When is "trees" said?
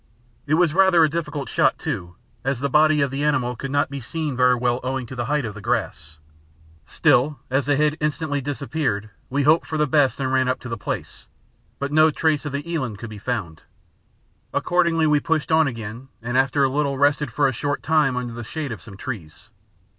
18.97-19.51